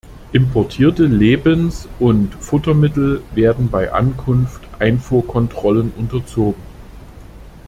Importierte 0.31 1.03
Lebens- 1.05 1.87
und 1.99 2.33
Futtermittel 2.33 3.21
werden 3.35 3.69
bei 3.69 3.93
Ankunft 3.93 4.61
Einfuhrkontrollen 4.79 5.91
unterzogen. 5.95 6.59